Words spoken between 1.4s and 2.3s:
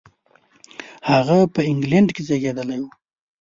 په انګلېنډ کې